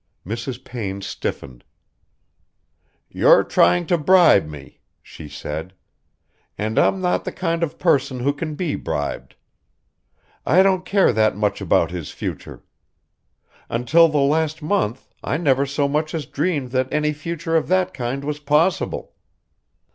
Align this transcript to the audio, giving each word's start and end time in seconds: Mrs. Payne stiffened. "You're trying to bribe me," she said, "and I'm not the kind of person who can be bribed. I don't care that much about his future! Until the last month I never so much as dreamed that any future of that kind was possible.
Mrs. 0.25 0.63
Payne 0.65 1.01
stiffened. 1.01 1.63
"You're 3.07 3.43
trying 3.43 3.85
to 3.85 3.99
bribe 3.99 4.47
me," 4.47 4.79
she 4.99 5.29
said, 5.29 5.73
"and 6.57 6.79
I'm 6.79 7.01
not 7.01 7.23
the 7.23 7.31
kind 7.31 7.61
of 7.61 7.77
person 7.77 8.21
who 8.21 8.33
can 8.33 8.55
be 8.55 8.73
bribed. 8.73 9.35
I 10.43 10.63
don't 10.63 10.85
care 10.87 11.13
that 11.13 11.37
much 11.37 11.61
about 11.61 11.91
his 11.91 12.09
future! 12.09 12.63
Until 13.69 14.07
the 14.07 14.17
last 14.17 14.63
month 14.63 15.07
I 15.23 15.37
never 15.37 15.67
so 15.67 15.87
much 15.87 16.15
as 16.15 16.25
dreamed 16.25 16.71
that 16.71 16.91
any 16.91 17.13
future 17.13 17.55
of 17.55 17.67
that 17.67 17.93
kind 17.93 18.23
was 18.23 18.39
possible. 18.39 19.13